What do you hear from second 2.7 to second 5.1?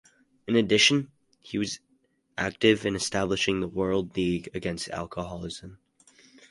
in establishing the World League Against